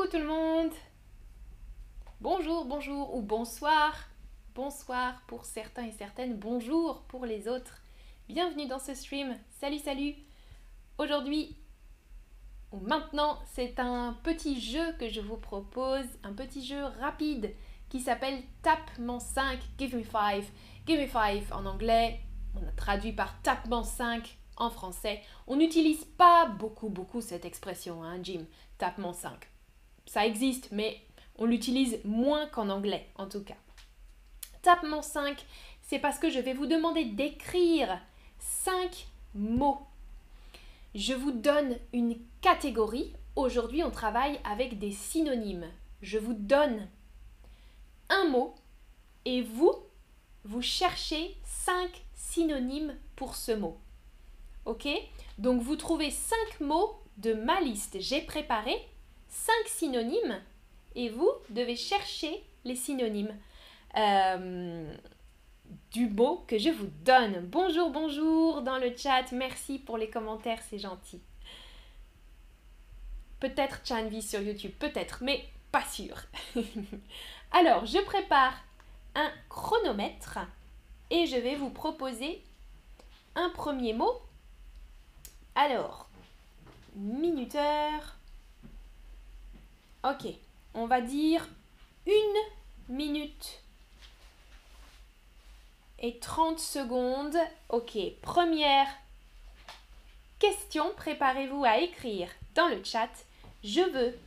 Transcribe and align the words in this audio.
Coucou 0.00 0.12
tout 0.12 0.18
le 0.18 0.26
monde 0.26 0.72
Bonjour, 2.22 2.64
bonjour 2.64 3.14
ou 3.14 3.20
bonsoir. 3.20 3.92
Bonsoir 4.54 5.20
pour 5.26 5.44
certains 5.44 5.84
et 5.84 5.92
certaines, 5.92 6.38
bonjour 6.38 7.02
pour 7.02 7.26
les 7.26 7.48
autres. 7.48 7.82
Bienvenue 8.26 8.66
dans 8.66 8.78
ce 8.78 8.94
stream. 8.94 9.36
Salut, 9.60 9.78
salut 9.78 10.14
Aujourd'hui, 10.96 11.54
ou 12.72 12.78
maintenant, 12.78 13.40
c'est 13.52 13.78
un 13.78 14.16
petit 14.22 14.58
jeu 14.58 14.92
que 14.98 15.10
je 15.10 15.20
vous 15.20 15.36
propose, 15.36 16.06
un 16.22 16.32
petit 16.32 16.64
jeu 16.64 16.82
rapide 17.00 17.52
qui 17.90 18.00
s'appelle 18.00 18.42
Tapement 18.62 19.20
5, 19.20 19.58
Give 19.78 19.94
me 19.94 20.04
5. 20.04 20.44
Give 20.86 21.00
me 21.00 21.08
5 21.08 21.52
en 21.52 21.66
anglais, 21.66 22.20
on 22.54 22.66
a 22.66 22.72
traduit 22.72 23.12
par 23.12 23.42
Tapement 23.42 23.84
5 23.84 24.38
en 24.56 24.70
français. 24.70 25.20
On 25.46 25.56
n'utilise 25.56 26.06
pas 26.06 26.46
beaucoup, 26.46 26.88
beaucoup 26.88 27.20
cette 27.20 27.44
expression, 27.44 28.02
hein, 28.02 28.18
Jim, 28.22 28.46
Tapement 28.78 29.12
5. 29.12 29.49
Ça 30.06 30.26
existe, 30.26 30.70
mais 30.72 31.00
on 31.38 31.46
l'utilise 31.46 32.00
moins 32.04 32.46
qu'en 32.46 32.68
anglais, 32.68 33.08
en 33.16 33.26
tout 33.26 33.42
cas. 33.42 33.56
Tapement 34.62 35.02
5, 35.02 35.44
c'est 35.82 35.98
parce 35.98 36.18
que 36.18 36.30
je 36.30 36.38
vais 36.38 36.52
vous 36.52 36.66
demander 36.66 37.04
d'écrire 37.04 37.98
5 38.38 39.06
mots. 39.34 39.86
Je 40.94 41.14
vous 41.14 41.32
donne 41.32 41.76
une 41.92 42.16
catégorie. 42.40 43.12
Aujourd'hui, 43.36 43.82
on 43.82 43.90
travaille 43.90 44.38
avec 44.44 44.78
des 44.78 44.90
synonymes. 44.90 45.68
Je 46.02 46.18
vous 46.18 46.34
donne 46.34 46.88
un 48.08 48.28
mot 48.28 48.54
et 49.24 49.42
vous, 49.42 49.74
vous 50.44 50.62
cherchez 50.62 51.36
5 51.44 51.88
synonymes 52.14 52.96
pour 53.16 53.36
ce 53.36 53.52
mot. 53.52 53.78
Ok? 54.66 54.88
Donc 55.38 55.62
vous 55.62 55.76
trouvez 55.76 56.10
5 56.10 56.60
mots 56.60 57.00
de 57.16 57.32
ma 57.32 57.60
liste. 57.60 57.96
J'ai 58.00 58.20
préparé 58.20 58.76
5 59.30 59.52
synonymes 59.66 60.40
et 60.94 61.08
vous 61.08 61.30
devez 61.48 61.76
chercher 61.76 62.42
les 62.64 62.74
synonymes 62.74 63.34
euh, 63.96 64.92
du 65.92 66.08
mot 66.08 66.44
que 66.46 66.58
je 66.58 66.70
vous 66.70 66.88
donne. 67.04 67.46
Bonjour, 67.46 67.90
bonjour 67.90 68.62
dans 68.62 68.78
le 68.78 68.94
chat. 68.96 69.30
Merci 69.32 69.78
pour 69.78 69.98
les 69.98 70.10
commentaires, 70.10 70.60
c'est 70.68 70.78
gentil. 70.78 71.20
Peut-être 73.38 73.80
Chanvi 73.86 74.20
sur 74.20 74.40
YouTube, 74.40 74.72
peut-être, 74.78 75.22
mais 75.22 75.48
pas 75.72 75.84
sûr. 75.84 76.16
Alors, 77.52 77.86
je 77.86 77.98
prépare 77.98 78.54
un 79.14 79.30
chronomètre 79.48 80.40
et 81.10 81.26
je 81.26 81.36
vais 81.36 81.54
vous 81.54 81.70
proposer 81.70 82.42
un 83.34 83.48
premier 83.50 83.94
mot. 83.94 84.20
Alors, 85.54 86.08
minuteur. 86.96 88.19
Ok, 90.02 90.26
on 90.72 90.86
va 90.86 91.02
dire 91.02 91.46
une 92.06 92.94
minute 92.96 93.60
et 95.98 96.18
30 96.18 96.58
secondes. 96.58 97.36
Ok, 97.68 97.98
première 98.22 98.86
question, 100.38 100.90
préparez-vous 100.96 101.64
à 101.64 101.80
écrire 101.80 102.30
dans 102.54 102.68
le 102.68 102.82
chat. 102.82 103.10
Je 103.62 103.82
veux 103.82 104.18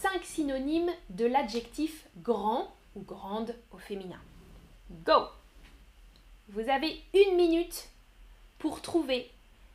5 0.00 0.24
synonymes 0.24 0.92
de 1.10 1.26
l'adjectif 1.26 2.06
grand 2.22 2.74
ou 2.96 3.02
grande 3.02 3.54
au 3.72 3.76
féminin. 3.76 4.20
Go 5.04 5.26
Vous 6.48 6.70
avez 6.70 7.02
une 7.12 7.36
minute 7.36 7.90
pour 8.58 8.80
trouver 8.80 9.30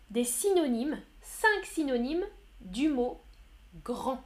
des 0.10 0.26
synonymes, 0.26 1.00
5 1.22 1.48
synonymes 1.64 2.26
du 2.62 2.90
mot 2.90 3.22
grand 3.84 4.20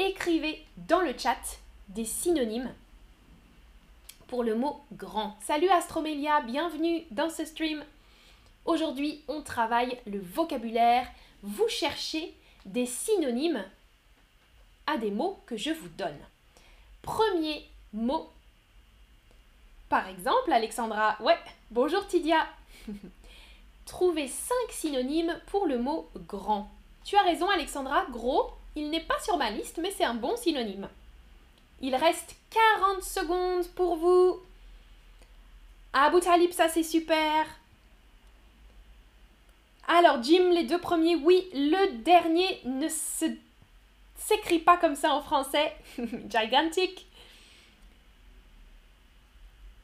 écrivez 0.00 0.64
dans 0.88 1.00
le 1.00 1.12
chat 1.16 1.58
des 1.88 2.06
synonymes 2.06 2.72
pour 4.28 4.42
le 4.42 4.54
mot 4.54 4.80
grand. 4.92 5.36
Salut 5.42 5.68
Astromélia, 5.68 6.40
bienvenue 6.40 7.02
dans 7.10 7.28
ce 7.28 7.44
stream. 7.44 7.84
Aujourd'hui, 8.64 9.22
on 9.28 9.42
travaille 9.42 9.98
le 10.06 10.18
vocabulaire. 10.18 11.06
Vous 11.42 11.68
cherchez 11.68 12.34
des 12.64 12.86
synonymes 12.86 13.62
à 14.86 14.96
des 14.96 15.10
mots 15.10 15.38
que 15.44 15.58
je 15.58 15.70
vous 15.70 15.88
donne. 15.90 16.18
Premier 17.02 17.68
mot. 17.92 18.30
Par 19.90 20.08
exemple, 20.08 20.50
Alexandra, 20.50 21.16
ouais, 21.20 21.38
bonjour 21.70 22.06
Tidia. 22.06 22.46
Trouvez 23.84 24.28
5 24.28 24.54
synonymes 24.70 25.38
pour 25.48 25.66
le 25.66 25.78
mot 25.78 26.08
grand. 26.26 26.70
Tu 27.04 27.16
as 27.16 27.22
raison 27.22 27.50
Alexandra, 27.50 28.06
gros, 28.10 28.52
il 28.76 28.90
n'est 28.90 29.00
pas 29.00 29.18
sur 29.20 29.36
ma 29.36 29.50
liste, 29.50 29.78
mais 29.82 29.90
c'est 29.90 30.04
un 30.04 30.14
bon 30.14 30.36
synonyme. 30.36 30.88
Il 31.80 31.94
reste 31.94 32.36
40 32.50 33.02
secondes 33.02 33.68
pour 33.74 33.96
vous. 33.96 34.40
Abu 35.92 36.20
Talib, 36.20 36.52
ça 36.52 36.68
c'est 36.68 36.82
super. 36.82 37.46
Alors, 39.88 40.22
Jim, 40.22 40.50
les 40.52 40.64
deux 40.64 40.78
premiers, 40.78 41.16
oui. 41.16 41.48
Le 41.52 41.96
dernier 42.02 42.60
ne 42.64 42.86
s'écrit 44.14 44.60
pas 44.60 44.76
comme 44.76 44.94
ça 44.94 45.12
en 45.12 45.20
français. 45.20 45.74
Gigantic. 46.28 47.06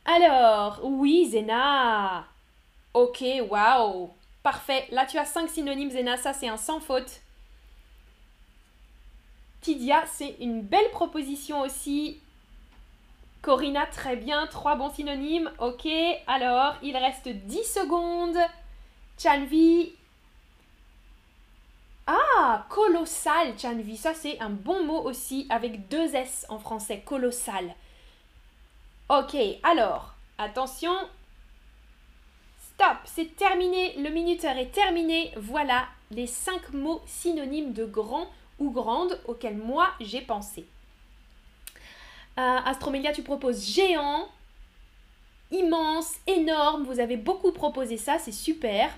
Alors, 0.05 0.79
oui, 0.85 1.29
Zena. 1.29 2.25
Ok, 2.95 3.25
waouh. 3.51 4.11
Parfait. 4.45 4.87
Là, 4.93 5.07
tu 5.07 5.19
as 5.19 5.25
5 5.25 5.51
synonymes, 5.51 5.91
Zena. 5.91 6.17
Ça, 6.17 6.33
c'est 6.33 6.49
un 6.49 6.57
sans 6.57 6.79
faute. 6.79 7.21
Tidia, 9.67 10.07
c'est 10.07 10.37
une 10.39 10.63
belle 10.63 10.93
proposition 10.93 11.63
aussi. 11.63 12.21
Corinna, 13.43 13.85
très 13.87 14.15
bien, 14.15 14.47
trois 14.47 14.77
bons 14.77 14.91
synonymes. 14.91 15.51
Ok, 15.59 15.89
alors, 16.29 16.77
il 16.85 16.97
reste 16.97 17.27
10 17.27 17.65
secondes. 17.65 18.39
Chanvi. 19.19 19.93
Ah, 22.07 22.65
colossal, 22.69 23.59
Chanvi. 23.59 23.97
Ça, 23.97 24.15
c'est 24.15 24.39
un 24.39 24.51
bon 24.51 24.85
mot 24.85 25.01
aussi 25.01 25.49
avec 25.51 25.89
deux 25.89 26.15
S 26.15 26.47
en 26.49 26.61
français. 26.61 27.03
Colossal. 27.05 27.75
Ok, 29.09 29.37
alors, 29.65 30.15
attention. 30.39 30.95
Stop, 32.61 32.99
c'est 33.05 33.35
terminé. 33.35 33.97
Le 33.97 34.11
minuteur 34.11 34.57
est 34.59 34.71
terminé. 34.71 35.33
Voilà 35.37 35.89
les 36.13 36.29
cinq 36.29 36.73
mots 36.73 37.03
synonymes 37.05 37.73
de 37.73 37.85
grand 37.85 38.29
ou 38.59 38.71
grande 38.71 39.21
auquel 39.27 39.57
moi 39.57 39.89
j'ai 40.01 40.21
pensé. 40.21 40.67
Euh, 42.39 42.59
Astromélia, 42.65 43.13
tu 43.13 43.23
proposes 43.23 43.65
géant, 43.67 44.29
immense, 45.51 46.13
énorme. 46.27 46.85
Vous 46.85 47.01
avez 47.01 47.17
beaucoup 47.17 47.53
proposé 47.53 47.97
ça, 47.97 48.19
c'est 48.19 48.33
super. 48.33 48.91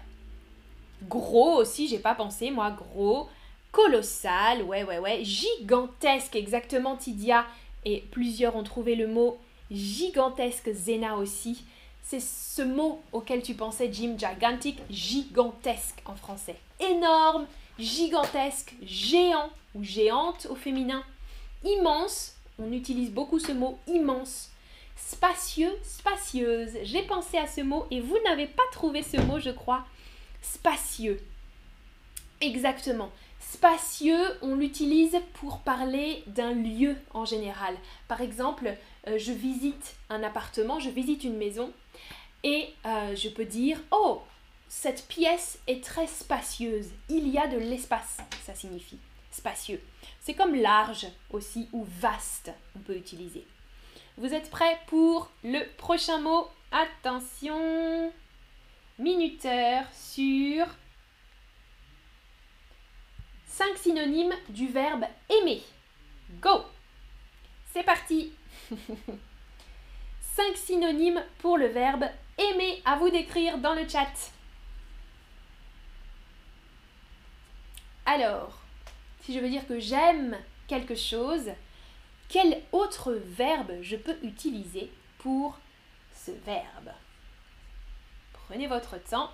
Gros 1.08 1.54
aussi, 1.54 1.86
j'ai 1.86 2.00
pas 2.00 2.14
pensé, 2.14 2.50
moi, 2.50 2.70
gros. 2.70 3.28
Colossal, 3.70 4.62
ouais, 4.62 4.82
ouais, 4.82 4.98
ouais. 4.98 5.22
Gigantesque, 5.24 6.34
exactement, 6.34 6.96
Tidia. 6.96 7.46
Et 7.84 8.02
plusieurs 8.10 8.56
ont 8.56 8.64
trouvé 8.64 8.96
le 8.96 9.06
mot 9.06 9.38
gigantesque, 9.70 10.70
Zena 10.72 11.16
aussi. 11.16 11.64
C'est 12.02 12.20
ce 12.20 12.62
mot 12.62 13.02
auquel 13.12 13.42
tu 13.42 13.54
pensais, 13.54 13.90
Jim, 13.92 14.16
gigantic, 14.18 14.78
gigantesque 14.90 16.02
en 16.06 16.16
français. 16.16 16.56
Énorme, 16.80 17.46
gigantesque, 17.78 18.74
géant 18.82 19.50
ou 19.74 19.82
géante 19.82 20.46
au 20.50 20.54
féminin, 20.54 21.02
immense, 21.64 22.34
on 22.58 22.72
utilise 22.72 23.10
beaucoup 23.10 23.38
ce 23.38 23.52
mot 23.52 23.78
immense, 23.86 24.50
spacieux, 24.96 25.72
spacieuse. 25.82 26.72
J'ai 26.82 27.02
pensé 27.02 27.38
à 27.38 27.46
ce 27.46 27.60
mot 27.60 27.86
et 27.90 28.00
vous 28.00 28.18
n'avez 28.24 28.46
pas 28.46 28.64
trouvé 28.72 29.02
ce 29.02 29.16
mot, 29.18 29.38
je 29.38 29.50
crois. 29.50 29.84
Spacieux. 30.42 31.20
Exactement. 32.40 33.10
Spacieux, 33.40 34.36
on 34.42 34.56
l'utilise 34.56 35.16
pour 35.34 35.60
parler 35.60 36.22
d'un 36.26 36.52
lieu 36.52 36.96
en 37.14 37.24
général. 37.24 37.74
Par 38.06 38.20
exemple, 38.20 38.76
euh, 39.06 39.18
je 39.18 39.32
visite 39.32 39.96
un 40.10 40.22
appartement, 40.22 40.78
je 40.78 40.90
visite 40.90 41.24
une 41.24 41.36
maison 41.36 41.72
et 42.44 42.68
euh, 42.86 43.16
je 43.16 43.28
peux 43.28 43.44
dire 43.44 43.78
Oh, 43.90 44.22
cette 44.68 45.06
pièce 45.08 45.58
est 45.66 45.82
très 45.82 46.06
spacieuse. 46.06 46.90
Il 47.08 47.28
y 47.28 47.38
a 47.38 47.46
de 47.46 47.58
l'espace, 47.58 48.18
ça 48.44 48.54
signifie 48.54 48.98
spacieux. 49.30 49.80
C'est 50.20 50.34
comme 50.34 50.54
large 50.54 51.06
aussi 51.30 51.68
ou 51.72 51.84
vaste, 51.84 52.50
on 52.76 52.80
peut 52.80 52.96
utiliser. 52.96 53.46
Vous 54.16 54.34
êtes 54.34 54.50
prêts 54.50 54.78
pour 54.88 55.30
le 55.44 55.64
prochain 55.76 56.20
mot? 56.20 56.48
Attention 56.70 58.12
Minuteur 58.98 59.84
sur 59.92 60.66
5 63.46 63.78
synonymes 63.78 64.34
du 64.48 64.68
verbe 64.68 65.04
aimer. 65.30 65.62
Go 66.42 66.64
C'est 67.72 67.84
parti 67.84 68.32
5 70.20 70.56
synonymes 70.56 71.22
pour 71.38 71.56
le 71.56 71.68
verbe 71.68 72.04
aimer. 72.38 72.82
À 72.84 72.96
vous 72.96 73.08
d'écrire 73.08 73.58
dans 73.58 73.74
le 73.74 73.88
chat. 73.88 74.12
Alors, 78.10 78.58
si 79.20 79.34
je 79.34 79.38
veux 79.38 79.50
dire 79.50 79.66
que 79.66 79.78
j'aime 79.78 80.38
quelque 80.66 80.94
chose. 80.94 81.50
Quel 82.30 82.62
autre 82.72 83.12
verbe 83.12 83.72
je 83.82 83.96
peux 83.96 84.16
utiliser 84.22 84.90
pour 85.18 85.58
ce 86.14 86.30
verbe? 86.30 86.90
Prenez 88.32 88.66
votre 88.66 88.96
temps. 88.96 89.30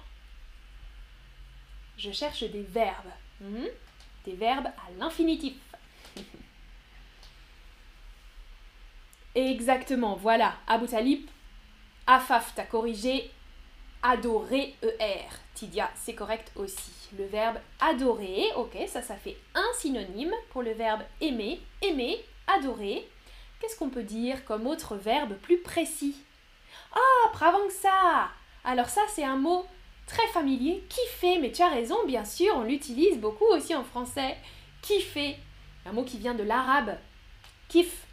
Je 1.99 2.11
cherche 2.11 2.43
des 2.43 2.63
verbes. 2.63 3.13
Mhm. 3.41 3.69
Des 4.25 4.35
verbes 4.35 4.67
à 4.67 4.91
l'infinitif. 4.99 5.55
Exactement, 9.37 10.17
voilà. 10.17 10.57
Abu 10.67 10.87
Talib, 10.87 11.29
Afaf 12.09 12.57
t'a 12.57 12.65
corrigé. 12.65 13.31
Adorer, 14.07 14.77
ER. 14.83 15.25
Tidia, 15.55 15.91
c'est 15.95 16.15
correct 16.15 16.53
aussi. 16.57 16.93
Le 17.17 17.25
verbe 17.25 17.57
adorer, 17.81 18.51
ok, 18.55 18.77
ça, 18.87 19.01
ça 19.01 19.17
fait 19.17 19.39
un 19.55 19.67
synonyme 19.79 20.35
pour 20.51 20.63
le 20.63 20.73
verbe 20.73 21.01
aimer. 21.23 21.59
Aimer, 21.81 22.23
adorer. 22.47 23.09
Qu'est-ce 23.59 23.79
qu'on 23.79 23.89
peut 23.89 24.03
dire 24.03 24.45
comme 24.45 24.67
autre 24.67 24.97
verbe 24.97 25.37
plus 25.37 25.57
précis? 25.57 26.17
Ah, 26.93 27.33
ça 27.71 28.29
Alors 28.63 28.91
ça, 28.91 29.01
c'est 29.09 29.25
un 29.25 29.39
mot 29.39 29.65
très 30.07 30.27
familier, 30.29 30.85
kiffer, 30.91 31.39
mais 31.39 31.51
tu 31.51 31.63
as 31.63 31.71
raison, 31.71 31.97
bien 32.07 32.27
sûr, 32.27 32.55
on 32.57 32.65
l'utilise 32.65 33.19
beaucoup 33.19 33.47
aussi 33.47 33.75
en 33.75 33.85
français. 33.85 34.37
Kiffer, 34.83 35.39
un 35.87 35.93
mot 35.93 36.05
qui 36.05 36.19
vient 36.19 36.35
de 36.35 36.43
l'arabe. 36.43 36.99
Kiff. 37.69 38.07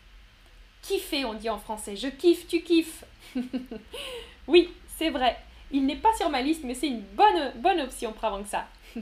Kiffer, 0.83 1.25
on 1.25 1.33
dit 1.33 1.49
en 1.49 1.59
français. 1.59 1.97
Je 1.97 2.07
kiffe, 2.07 2.47
tu 2.47 2.61
kiffes. 2.61 3.03
oui, 4.47 4.73
c'est 4.97 5.09
vrai. 5.09 5.37
Il 5.71 5.85
n'est 5.85 5.95
pas 5.95 6.13
sur 6.13 6.29
ma 6.29 6.41
liste, 6.41 6.63
mais 6.63 6.75
c'est 6.75 6.87
une 6.87 7.01
bonne, 7.01 7.53
bonne 7.55 7.81
option, 7.81 8.13
ça. 8.45 8.67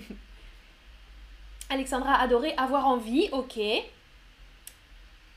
Alexandra 1.69 2.16
adorait 2.16 2.56
avoir 2.57 2.88
envie, 2.88 3.30
ok. 3.31 3.60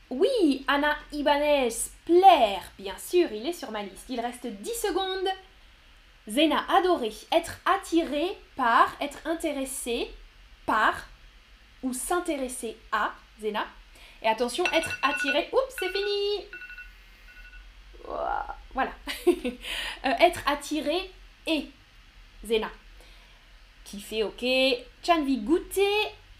Oui, 0.09 0.63
Anna 0.67 0.95
Ibanez, 1.11 1.69
plaire, 2.05 2.71
bien 2.77 2.95
sûr, 2.97 3.31
il 3.31 3.47
est 3.47 3.53
sur 3.53 3.71
ma 3.71 3.81
liste. 3.81 4.05
Il 4.09 4.19
reste 4.19 4.45
10 4.45 4.69
secondes. 4.69 5.29
Zena 6.27 6.63
adorer, 6.69 7.11
être 7.31 7.59
attiré 7.65 8.37
par, 8.55 8.95
être 9.01 9.19
intéressé 9.25 10.09
par 10.65 11.07
ou 11.81 11.93
s'intéresser 11.93 12.77
à, 12.91 13.11
Zena. 13.41 13.65
Et 14.21 14.27
attention, 14.27 14.63
être 14.71 14.97
attiré, 15.01 15.49
oups, 15.51 15.75
c'est 15.79 15.89
fini. 15.89 16.45
Voilà. 18.73 18.91
Euh, 20.05 20.11
être 20.19 20.41
attiré 20.45 21.09
et 21.47 21.67
Zena. 22.45 22.69
Kiffer, 23.83 24.23
ok. 24.23 24.45
Chanvi, 25.05 25.37
goûter. 25.37 25.81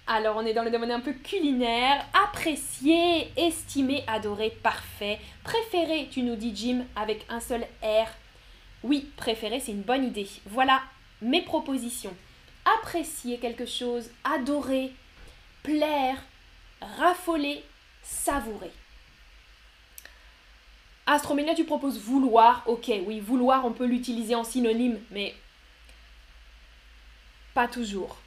Alors, 0.07 0.35
on 0.37 0.45
est 0.45 0.53
dans 0.53 0.63
le 0.63 0.71
domaine 0.71 0.91
un 0.91 0.99
peu 0.99 1.13
culinaire. 1.13 2.05
Apprécier, 2.25 3.31
estimer, 3.37 4.03
adorer, 4.07 4.49
parfait. 4.49 5.19
Préférer, 5.43 6.09
tu 6.11 6.23
nous 6.23 6.35
dis 6.35 6.53
Jim, 6.55 6.85
avec 6.95 7.25
un 7.29 7.39
seul 7.39 7.65
R. 7.81 8.07
Oui, 8.83 9.09
préférer, 9.15 9.59
c'est 9.59 9.71
une 9.71 9.81
bonne 9.81 10.05
idée. 10.05 10.27
Voilà 10.45 10.81
mes 11.21 11.41
propositions. 11.41 12.13
Apprécier 12.79 13.37
quelque 13.37 13.65
chose, 13.65 14.09
adorer, 14.23 14.91
plaire, 15.63 16.17
raffoler, 16.81 17.63
savourer. 18.01 18.71
Astroménia, 21.05 21.53
tu 21.53 21.65
proposes 21.65 21.99
vouloir. 21.99 22.63
Ok, 22.65 22.91
oui, 23.05 23.19
vouloir, 23.19 23.65
on 23.65 23.71
peut 23.71 23.85
l'utiliser 23.85 24.35
en 24.35 24.43
synonyme, 24.43 24.99
mais 25.11 25.35
pas 27.53 27.67
toujours. 27.67 28.17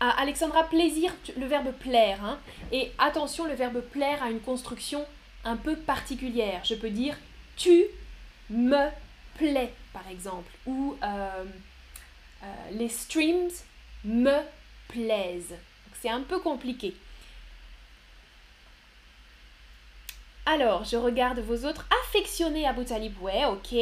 Alexandra, 0.00 0.64
plaisir, 0.64 1.14
le 1.38 1.46
verbe 1.46 1.72
plaire. 1.72 2.24
Hein. 2.24 2.38
Et 2.72 2.90
attention, 2.98 3.44
le 3.44 3.54
verbe 3.54 3.80
plaire 3.80 4.20
a 4.22 4.30
une 4.30 4.40
construction 4.40 5.06
un 5.44 5.56
peu 5.56 5.76
particulière. 5.76 6.62
Je 6.64 6.74
peux 6.74 6.90
dire 6.90 7.16
tu 7.56 7.84
me 8.50 8.88
plais, 9.36 9.72
par 9.92 10.08
exemple. 10.08 10.50
Ou 10.66 10.96
euh, 11.02 11.44
euh, 12.42 12.46
les 12.72 12.88
streams 12.88 13.50
me 14.04 14.40
plaisent. 14.88 15.54
C'est 16.00 16.08
un 16.08 16.22
peu 16.22 16.40
compliqué. 16.40 16.96
Alors, 20.44 20.84
je 20.84 20.96
regarde 20.96 21.38
vos 21.38 21.66
autres. 21.68 21.86
Affectionner 22.04 22.66
à 22.66 22.74
Talib, 22.74 23.20
ouais, 23.22 23.44
ok. 23.44 23.74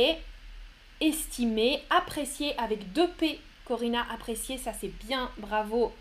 Estimer, 1.00 1.82
apprécier 1.88 2.58
avec 2.58 2.92
deux 2.92 3.08
P. 3.08 3.40
Corinna, 3.64 4.04
apprécier, 4.12 4.58
ça 4.58 4.72
c'est 4.78 4.92
bien, 5.06 5.30
bravo. 5.38 5.92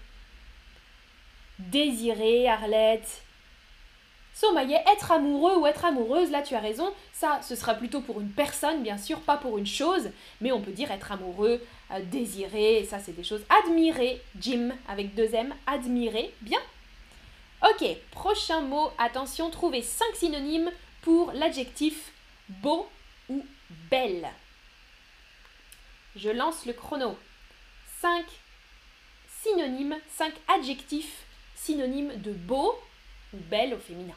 Désirer, 1.59 2.47
Arlette. 2.49 3.21
Sommaillet, 4.33 4.83
être 4.91 5.11
amoureux 5.11 5.57
ou 5.57 5.67
être 5.67 5.85
amoureuse, 5.85 6.31
là 6.31 6.41
tu 6.41 6.55
as 6.55 6.59
raison, 6.59 6.93
ça 7.11 7.41
ce 7.41 7.55
sera 7.55 7.73
plutôt 7.73 7.99
pour 7.99 8.21
une 8.21 8.29
personne, 8.29 8.83
bien 8.83 8.97
sûr, 8.97 9.19
pas 9.19 9.35
pour 9.35 9.57
une 9.57 9.67
chose, 9.67 10.11
mais 10.39 10.51
on 10.53 10.61
peut 10.61 10.71
dire 10.71 10.91
être 10.91 11.11
amoureux, 11.11 11.61
euh, 11.91 11.99
désirer, 12.09 12.87
ça 12.89 12.99
c'est 12.99 13.11
des 13.11 13.23
choses. 13.23 13.41
Admirer, 13.63 14.21
Jim 14.39 14.71
avec 14.87 15.13
deux 15.13 15.35
M, 15.35 15.53
admirer, 15.67 16.33
bien, 16.41 16.59
Ok, 17.61 17.85
prochain 18.11 18.61
mot, 18.61 18.89
attention, 18.97 19.49
trouvez 19.49 19.81
5 19.81 20.15
synonymes 20.15 20.71
pour 21.01 21.33
l'adjectif 21.33 22.11
beau 22.47 22.87
ou 23.27 23.45
belle. 23.91 24.29
Je 26.15 26.29
lance 26.29 26.65
le 26.65 26.71
chrono. 26.71 27.17
5 27.99 28.25
synonymes, 29.43 29.97
5 30.15 30.33
adjectifs 30.47 31.25
synonymes 31.55 32.13
de 32.21 32.31
beau 32.31 32.79
ou 33.33 33.37
belle 33.37 33.73
au 33.73 33.79
féminin. 33.79 34.15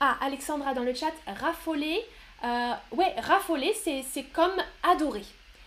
Ah, 0.00 0.16
Alexandra 0.22 0.72
dans 0.72 0.82
le 0.82 0.94
chat, 0.94 1.12
raffoler. 1.26 2.02
Euh, 2.42 2.72
ouais, 2.92 3.14
raffoler, 3.20 3.74
c'est 3.74 4.24
comme 4.32 4.62
adorer. 4.82 5.24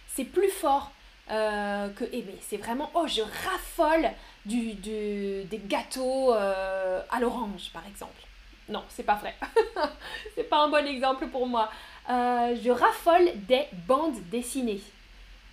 C'est 0.07 0.25
plus 0.25 0.49
fort 0.49 0.91
euh, 1.29 1.89
que 1.89 2.05
aimer. 2.05 2.37
C'est 2.41 2.57
vraiment, 2.57 2.89
oh, 2.95 3.05
je 3.07 3.21
raffole 3.21 4.09
du, 4.49 5.43
des 5.45 5.61
gâteaux 5.65 6.33
euh, 6.33 7.01
à 7.09 7.19
l'orange, 7.19 7.69
par 7.71 7.85
exemple. 7.87 8.21
Non, 8.67 8.83
c'est 8.89 9.03
pas 9.03 9.15
vrai. 9.15 9.35
c'est 10.35 10.43
pas 10.43 10.63
un 10.63 10.69
bon 10.69 10.85
exemple 10.85 11.27
pour 11.27 11.47
moi. 11.47 11.71
Euh, 12.09 12.55
je 12.61 12.69
raffole 12.69 13.31
des 13.47 13.65
bandes 13.87 14.19
dessinées. 14.29 14.81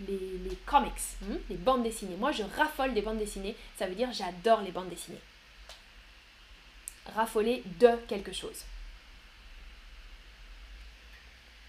Les, 0.07 0.59
comics, 0.67 0.93
hmm, 1.23 1.37
les 1.49 1.57
bandes 1.57 1.83
dessinées. 1.83 2.17
Moi, 2.17 2.31
je 2.31 2.43
raffole 2.59 2.93
des 2.93 3.01
bandes 3.01 3.19
dessinées. 3.19 3.57
Ça 3.79 3.87
veut 3.87 3.95
dire 3.95 4.13
j'adore 4.13 4.61
les 4.61 4.71
bandes 4.71 4.91
dessinées. 4.91 5.21
Raffoler 7.15 7.63
de 7.79 7.97
quelque 8.09 8.33
chose. 8.33 8.65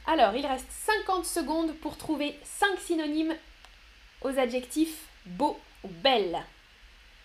Alors, 0.06 0.36
il 0.36 0.46
reste 0.46 0.70
50 0.70 1.26
secondes 1.26 1.74
pour 1.76 1.98
trouver 1.98 2.38
5 2.44 2.80
synonymes 2.80 3.36
aux 4.22 4.38
adjectifs 4.38 5.06
beau 5.26 5.60
ou 5.84 5.90
belle. 5.90 6.44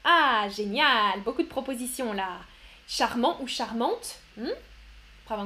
Ah, 0.04 0.48
génial 0.48 1.20
Beaucoup 1.24 1.42
de 1.42 1.48
propositions 1.48 2.12
là. 2.12 2.40
Charmant 2.86 3.40
ou 3.40 3.46
charmante 3.46 4.16
hmm? 4.36 4.50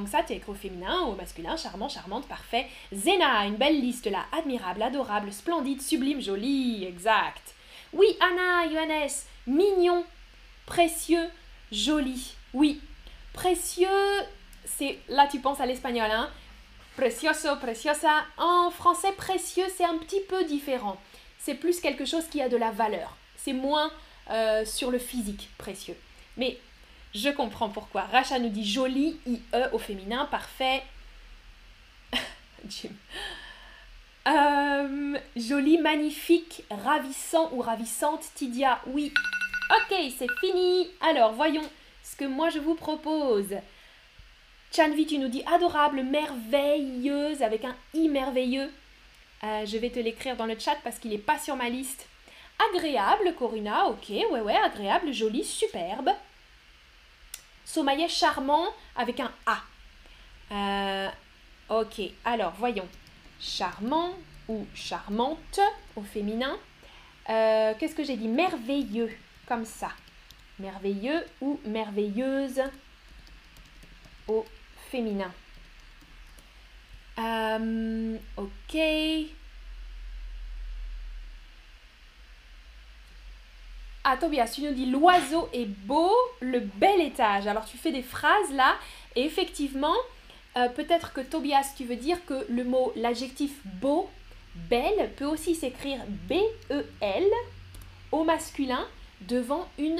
que 0.03 0.09
ça, 0.09 0.23
tu 0.23 0.33
écrit 0.33 0.51
au 0.51 0.53
féminin 0.53 1.01
ou 1.03 1.15
masculin. 1.15 1.55
Charmant, 1.55 1.89
charmante, 1.89 2.27
parfait. 2.27 2.67
Zena, 2.93 3.45
une 3.45 3.55
belle 3.55 3.79
liste 3.79 4.07
là. 4.07 4.25
Admirable, 4.37 4.81
adorable, 4.81 5.31
splendide, 5.31 5.81
sublime, 5.81 6.21
jolie. 6.21 6.85
Exact. 6.85 7.55
Oui, 7.93 8.07
Anna, 8.19 8.69
Johannes, 8.69 9.09
mignon, 9.45 10.03
précieux, 10.65 11.29
joli. 11.71 12.33
Oui, 12.53 12.81
précieux, 13.33 13.87
c'est 14.65 14.99
là 15.07 15.27
tu 15.31 15.39
penses 15.39 15.61
à 15.61 15.65
l'espagnol, 15.65 16.11
hein. 16.11 16.29
Precioso, 16.97 17.55
preciosa. 17.57 18.25
En 18.37 18.71
français, 18.71 19.11
précieux, 19.15 19.67
c'est 19.75 19.85
un 19.85 19.97
petit 19.99 20.21
peu 20.27 20.43
différent. 20.45 20.97
C'est 21.39 21.53
plus 21.53 21.79
quelque 21.79 22.05
chose 22.05 22.27
qui 22.27 22.41
a 22.41 22.49
de 22.49 22.57
la 22.57 22.71
valeur. 22.71 23.15
C'est 23.37 23.53
moins 23.53 23.91
euh, 24.29 24.65
sur 24.65 24.91
le 24.91 24.99
physique 24.99 25.49
précieux. 25.57 25.97
Mais 26.37 26.57
je 27.15 27.29
comprends 27.29 27.69
pourquoi. 27.69 28.03
Racha 28.03 28.39
nous 28.39 28.49
dit 28.49 28.69
joli, 28.69 29.19
IE 29.25 29.41
au 29.71 29.79
féminin, 29.79 30.25
parfait. 30.25 30.83
Jim. 32.67 32.89
Euh, 34.27 35.17
joli, 35.37 35.77
magnifique, 35.77 36.63
ravissant 36.69 37.49
ou 37.53 37.61
ravissante, 37.61 38.25
Tidia, 38.35 38.81
oui. 38.87 39.13
Ok, 39.71 39.97
c'est 40.17 40.27
fini. 40.41 40.89
Alors, 41.01 41.33
voyons 41.33 41.63
ce 42.03 42.15
que 42.15 42.25
moi 42.25 42.49
je 42.49 42.59
vous 42.59 42.75
propose. 42.75 43.55
Chanvi, 44.75 45.05
tu 45.05 45.17
nous 45.17 45.29
dis 45.29 45.43
adorable, 45.45 46.03
merveilleuse, 46.03 47.41
avec 47.41 47.63
un 47.63 47.75
i 47.93 48.09
merveilleux. 48.09 48.69
Euh, 49.43 49.65
je 49.65 49.77
vais 49.77 49.89
te 49.89 49.99
l'écrire 49.99 50.35
dans 50.35 50.45
le 50.45 50.59
chat 50.59 50.75
parce 50.83 50.99
qu'il 50.99 51.11
n'est 51.11 51.17
pas 51.17 51.39
sur 51.39 51.55
ma 51.55 51.69
liste. 51.69 52.07
Agréable, 52.59 53.35
Corinna, 53.37 53.85
ok, 53.85 54.09
ouais, 54.09 54.41
ouais, 54.41 54.55
agréable, 54.55 55.11
joli, 55.13 55.43
superbe. 55.43 56.09
Sommeillet 57.65 58.07
charmant 58.07 58.67
avec 58.95 59.19
un 59.19 59.31
A. 59.45 59.61
Euh, 60.51 61.09
ok, 61.69 62.01
alors 62.25 62.53
voyons. 62.57 62.87
Charmant 63.39 64.13
ou 64.47 64.65
charmante 64.73 65.59
au 65.95 66.01
féminin? 66.01 66.57
Euh, 67.29 67.73
qu'est-ce 67.77 67.93
que 67.93 68.03
j'ai 68.03 68.17
dit? 68.17 68.27
Merveilleux, 68.27 69.11
comme 69.47 69.65
ça. 69.65 69.89
Merveilleux 70.59 71.25
ou 71.41 71.59
merveilleuse 71.65 72.61
au 74.27 74.45
féminin? 74.89 75.31
Euh, 77.19 78.17
ok. 78.37 78.77
Ah, 84.09 84.15
Tobias, 84.15 84.53
tu 84.55 84.61
nous 84.61 84.71
dis 84.71 84.85
l'oiseau 84.85 85.49
est 85.51 85.65
beau, 85.65 86.15
le 86.39 86.61
bel 86.61 87.01
étage. 87.01 87.45
Alors, 87.45 87.65
tu 87.65 87.75
fais 87.75 87.91
des 87.91 88.01
phrases 88.01 88.53
là, 88.53 88.75
et 89.17 89.25
effectivement, 89.25 89.97
euh, 90.55 90.69
peut-être 90.69 91.11
que 91.11 91.19
Tobias, 91.19 91.73
tu 91.75 91.83
veux 91.83 91.97
dire 91.97 92.25
que 92.25 92.45
le 92.49 92.63
mot, 92.63 92.93
l'adjectif 92.95 93.51
beau, 93.65 94.09
belle, 94.69 95.11
peut 95.17 95.25
aussi 95.25 95.55
s'écrire 95.55 95.99
B-E-L 96.29 97.25
au 98.13 98.23
masculin 98.23 98.87
devant 99.27 99.67
une 99.77 99.99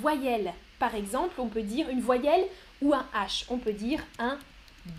voyelle. 0.00 0.52
Par 0.80 0.96
exemple, 0.96 1.40
on 1.40 1.46
peut 1.46 1.62
dire 1.62 1.88
une 1.90 2.00
voyelle 2.00 2.44
ou 2.80 2.92
un 2.92 3.06
H. 3.14 3.44
On 3.50 3.58
peut 3.58 3.72
dire 3.72 4.00
un 4.18 4.36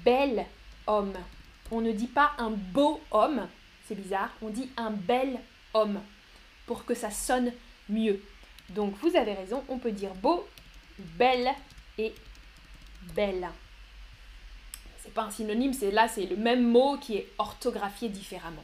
bel 0.06 0.46
homme. 0.88 1.18
On 1.72 1.82
ne 1.82 1.92
dit 1.92 2.08
pas 2.08 2.32
un 2.38 2.52
beau 2.52 3.02
homme, 3.12 3.50
c'est 3.86 3.96
bizarre, 3.96 4.30
on 4.42 4.48
dit 4.48 4.70
un 4.78 4.92
bel 4.92 5.42
homme 5.74 6.00
pour 6.66 6.86
que 6.86 6.94
ça 6.94 7.12
sonne 7.12 7.52
mieux. 7.90 8.22
Donc 8.70 8.96
vous 9.02 9.16
avez 9.16 9.34
raison, 9.34 9.64
on 9.70 9.78
peut 9.78 9.92
dire 9.92 10.14
beau, 10.16 10.48
belle 11.00 11.50
et 11.98 12.14
belle. 13.16 13.48
C'est 15.00 15.14
pas 15.14 15.24
un 15.24 15.32
synonyme, 15.32 15.74
c'est 15.74 15.92
là 15.92 16.08
c'est 16.08 16.26
le 16.26 16.38
même 16.38 16.64
mot 16.64 16.98
qui 16.98 17.18
est 17.18 17.28
orthographié 17.38 18.10
différemment. 18.10 18.64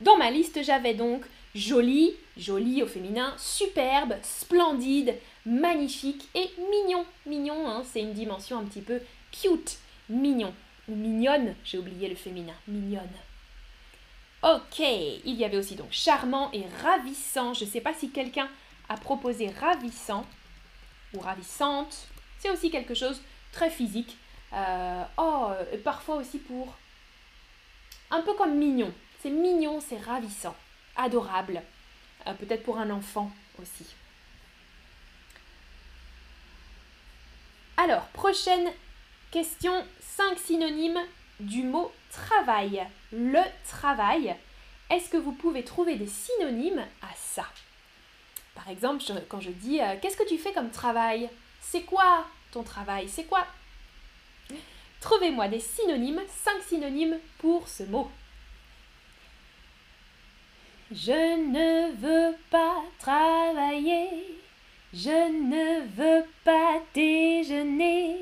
Dans 0.00 0.16
ma 0.16 0.30
liste, 0.30 0.62
j'avais 0.62 0.94
donc 0.94 1.24
joli, 1.54 2.14
joli 2.36 2.82
au 2.82 2.86
féminin, 2.86 3.34
superbe, 3.36 4.14
splendide, 4.22 5.14
magnifique 5.44 6.28
et 6.34 6.50
mignon. 6.70 7.04
Mignon, 7.26 7.68
hein, 7.68 7.82
c'est 7.90 8.00
une 8.00 8.12
dimension 8.12 8.58
un 8.58 8.64
petit 8.64 8.82
peu 8.82 9.00
cute, 9.32 9.78
mignon. 10.08 10.54
Ou 10.88 10.94
mignonne, 10.94 11.54
j'ai 11.64 11.78
oublié 11.78 12.08
le 12.08 12.14
féminin, 12.14 12.54
mignonne. 12.66 13.08
Ok, 14.42 14.78
il 14.78 15.34
y 15.34 15.44
avait 15.44 15.56
aussi 15.56 15.74
donc 15.74 15.90
charmant 15.90 16.50
et 16.52 16.64
ravissant. 16.82 17.54
Je 17.54 17.64
ne 17.64 17.70
sais 17.70 17.80
pas 17.80 17.92
si 17.92 18.10
quelqu'un 18.10 18.48
a 18.88 18.96
proposé 18.96 19.50
ravissant 19.50 20.24
ou 21.12 21.20
ravissante. 21.20 22.06
C'est 22.38 22.50
aussi 22.50 22.70
quelque 22.70 22.94
chose 22.94 23.20
très 23.52 23.70
physique. 23.70 24.16
Euh, 24.52 25.04
oh, 25.16 25.50
parfois 25.82 26.16
aussi 26.16 26.38
pour... 26.38 26.74
Un 28.10 28.22
peu 28.22 28.34
comme 28.34 28.56
mignon. 28.56 28.92
C'est 29.20 29.30
mignon, 29.30 29.80
c'est 29.80 29.98
ravissant, 29.98 30.54
adorable. 30.96 31.62
Euh, 32.26 32.34
peut-être 32.34 32.62
pour 32.62 32.78
un 32.78 32.90
enfant 32.90 33.30
aussi. 33.60 33.86
Alors, 37.76 38.06
prochaine 38.08 38.72
question, 39.30 39.84
5 40.00 40.38
synonymes 40.38 41.00
du 41.40 41.62
mot 41.62 41.92
travail. 42.10 42.86
Le 43.12 43.42
travail. 43.68 44.34
Est-ce 44.90 45.08
que 45.08 45.16
vous 45.16 45.32
pouvez 45.32 45.64
trouver 45.64 45.96
des 45.96 46.06
synonymes 46.06 46.84
à 47.02 47.14
ça? 47.16 47.46
Par 48.54 48.68
exemple, 48.68 49.04
quand 49.28 49.40
je 49.40 49.50
dis 49.50 49.80
euh, 49.80 49.96
Qu'est-ce 50.00 50.16
que 50.16 50.28
tu 50.28 50.38
fais 50.38 50.52
comme 50.52 50.70
travail? 50.70 51.28
C'est 51.60 51.82
quoi 51.82 52.26
ton 52.50 52.62
travail? 52.62 53.08
C'est 53.08 53.24
quoi? 53.24 53.46
Trouvez-moi 55.00 55.48
des 55.48 55.60
synonymes, 55.60 56.22
5 56.44 56.62
synonymes 56.62 57.18
pour 57.38 57.68
ce 57.68 57.84
mot. 57.84 58.10
Je 60.90 61.12
ne 61.12 61.92
veux 61.96 62.34
pas 62.50 62.82
travailler, 62.98 64.08
je 64.94 65.10
ne 65.10 65.86
veux 65.96 66.24
pas 66.44 66.80
déjeuner, 66.94 68.16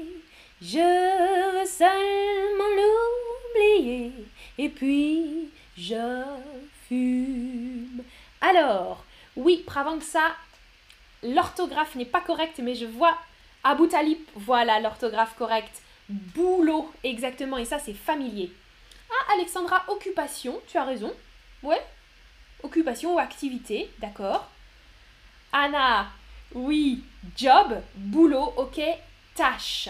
je 0.60 1.60
veux 1.60 1.66
et 4.58 4.68
puis 4.68 5.50
je 5.76 6.24
fume. 6.88 8.02
Alors, 8.40 9.04
oui, 9.36 9.64
avant 9.74 9.98
que 9.98 10.04
ça, 10.04 10.34
l'orthographe 11.22 11.94
n'est 11.94 12.04
pas 12.04 12.20
correcte, 12.20 12.58
mais 12.58 12.74
je 12.74 12.86
vois 12.86 13.16
Abou 13.64 13.86
Talib, 13.86 14.18
voilà 14.34 14.80
l'orthographe 14.80 15.36
correcte. 15.36 15.82
Boulot, 16.08 16.92
exactement, 17.02 17.58
et 17.58 17.64
ça 17.64 17.78
c'est 17.78 17.94
familier. 17.94 18.52
Ah, 19.10 19.34
Alexandra, 19.34 19.84
occupation, 19.88 20.60
tu 20.68 20.78
as 20.78 20.84
raison. 20.84 21.12
Ouais, 21.62 21.84
occupation 22.62 23.14
ou 23.14 23.18
activité, 23.18 23.90
d'accord. 23.98 24.48
Anna, 25.52 26.06
oui, 26.54 27.02
job, 27.36 27.80
boulot, 27.96 28.54
ok, 28.56 28.80
tâche. 29.34 29.88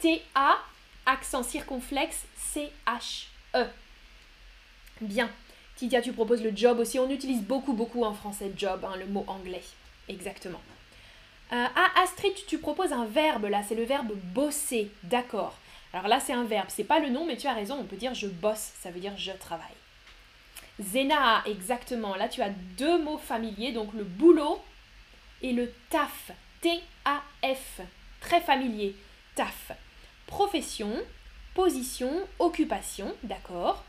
T-A, 0.00 0.58
accent 1.06 1.42
circonflexe, 1.42 2.24
C-H-E. 2.36 3.66
Bien. 5.00 5.30
Tidia, 5.76 6.00
tu 6.00 6.12
proposes 6.12 6.42
le 6.42 6.52
job 6.54 6.78
aussi. 6.78 6.98
On 6.98 7.10
utilise 7.10 7.42
beaucoup, 7.42 7.72
beaucoup 7.72 8.04
en 8.04 8.14
français 8.14 8.52
job, 8.56 8.84
hein, 8.84 8.96
le 8.96 9.06
mot 9.06 9.24
anglais. 9.26 9.62
Exactement. 10.08 10.60
Euh, 11.52 11.66
ah, 11.76 12.02
Astrid, 12.02 12.34
tu 12.46 12.58
proposes 12.58 12.92
un 12.92 13.06
verbe 13.06 13.46
là, 13.46 13.62
c'est 13.66 13.74
le 13.74 13.84
verbe 13.84 14.12
bosser. 14.34 14.90
D'accord. 15.02 15.56
Alors 15.92 16.08
là, 16.08 16.20
c'est 16.20 16.32
un 16.32 16.44
verbe. 16.44 16.68
C'est 16.68 16.84
pas 16.84 17.00
le 17.00 17.08
nom, 17.08 17.26
mais 17.26 17.36
tu 17.36 17.46
as 17.46 17.52
raison. 17.52 17.76
On 17.78 17.84
peut 17.84 17.96
dire 17.96 18.14
je 18.14 18.26
bosse. 18.26 18.72
Ça 18.80 18.90
veut 18.90 19.00
dire 19.00 19.12
je 19.16 19.32
travaille. 19.32 19.66
Zena, 20.80 21.42
exactement. 21.46 22.14
Là, 22.16 22.28
tu 22.28 22.42
as 22.42 22.50
deux 22.78 23.02
mots 23.02 23.18
familiers, 23.18 23.72
donc 23.72 23.92
le 23.94 24.04
boulot 24.04 24.60
et 25.42 25.52
le 25.52 25.72
taf. 25.90 26.30
T-A-F. 26.60 27.80
Très 28.20 28.40
familier. 28.40 28.96
Taf. 29.36 29.72
Profession, 30.26 30.90
position, 31.54 32.10
occupation, 32.38 33.14
d'accord. 33.22 33.84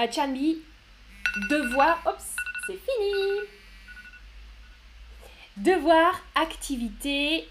Euh, 0.00 0.10
Chanbi, 0.10 0.58
devoir, 1.50 2.02
c'est 2.66 2.78
fini. 2.78 3.40
Devoir, 5.56 6.20
activité, 6.34 7.46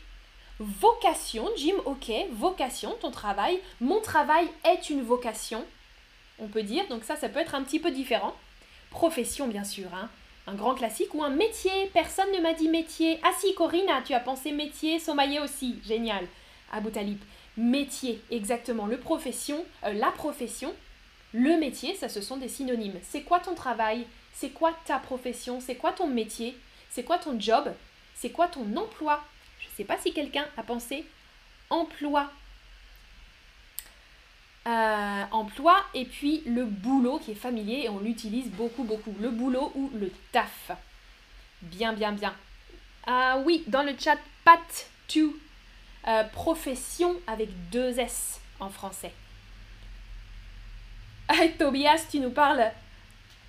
vocation, 0.60 1.48
Jim, 1.56 1.76
ok, 1.86 2.12
vocation, 2.32 2.96
ton 3.02 3.12
travail. 3.12 3.60
Mon 3.80 4.02
travail 4.02 4.48
est 4.64 4.90
une 4.90 5.04
vocation 5.04 5.66
on 6.40 6.48
peut 6.48 6.64
dire. 6.64 6.88
Donc 6.88 7.04
ça, 7.04 7.16
ça 7.16 7.30
peut 7.30 7.40
être 7.40 7.56
un 7.56 7.64
petit 7.64 7.80
peu 7.80 7.92
différent. 7.92 8.36
Profession, 8.90 9.48
bien 9.48 9.64
sûr, 9.64 9.88
hein. 9.94 10.10
un 10.48 10.56
grand 10.56 10.76
classique. 10.76 11.14
Ou 11.14 11.24
un 11.24 11.30
métier, 11.30 11.90
personne 11.94 12.32
ne 12.36 12.42
m'a 12.42 12.54
dit 12.54 12.70
métier. 12.70 13.20
Ah 13.24 13.32
si, 13.40 13.54
Corinna, 13.54 14.02
tu 14.06 14.14
as 14.14 14.20
pensé 14.20 14.52
métier, 14.52 15.00
sommailler 15.00 15.40
aussi, 15.40 15.80
génial. 15.86 16.26
Abou 16.72 16.90
Talib. 16.90 17.20
Métier, 17.58 18.22
exactement. 18.32 18.86
Le 18.86 18.98
profession, 18.98 19.66
euh, 19.84 19.94
la 19.94 20.12
profession, 20.12 20.74
le 21.34 21.58
métier, 21.58 21.96
ça 21.96 22.10
ce 22.10 22.22
sont 22.22 22.38
des 22.38 22.50
synonymes. 22.50 23.00
C'est 23.04 23.22
quoi 23.22 23.40
ton 23.40 23.56
travail? 23.56 24.06
C'est 24.34 24.50
quoi 24.50 24.74
ta 24.86 25.00
profession? 25.00 25.60
C'est 25.60 25.76
quoi 25.76 25.92
ton 25.92 26.08
métier? 26.08 26.58
C'est 26.90 27.04
quoi 27.04 27.18
ton 27.18 27.40
job? 27.40 27.74
C'est 28.16 28.32
quoi 28.32 28.48
ton 28.48 28.76
emploi? 28.76 29.24
Je 29.60 29.66
ne 29.68 29.72
sais 29.78 29.84
pas 29.84 29.98
si 29.98 30.14
quelqu'un 30.14 30.46
a 30.58 30.64
pensé 30.64 31.06
emploi 31.70 32.32
euh, 34.68 35.24
emploi 35.32 35.84
et 35.94 36.06
puis 36.06 36.44
le 36.46 36.66
boulot 36.66 37.18
qui 37.20 37.32
est 37.32 37.36
familier 37.36 37.84
et 37.86 37.90
on 37.90 38.00
l'utilise 38.00 38.50
beaucoup 38.52 38.84
beaucoup. 38.84 39.16
Le 39.20 39.30
boulot 39.30 39.72
ou 39.76 39.90
le 39.96 40.12
taf. 40.32 40.72
Bien 41.62 41.94
bien 41.94 42.12
bien. 42.12 42.36
Ah 43.08 43.40
oui, 43.46 43.64
dans 43.68 43.84
le 43.84 43.94
chat, 43.98 44.18
pat 44.44 44.90
to 45.08 45.36
euh, 46.08 46.24
profession 46.26 47.16
avec 47.26 47.50
deux 47.72 48.00
S 48.00 48.40
en 48.60 48.70
français. 48.70 49.14
Tobias, 51.58 52.08
tu 52.10 52.20
nous 52.20 52.32
parles 52.32 52.72